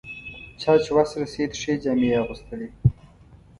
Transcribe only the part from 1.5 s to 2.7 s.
ښې جامې یې اغوستلې.